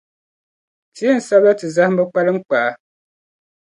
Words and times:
Ti 0.95 1.03
yɛn 1.07 1.19
sabi 1.27 1.45
la 1.47 1.53
ti 1.59 1.65
zahimbu 1.75 2.03
kpalinkpaa. 2.09 2.69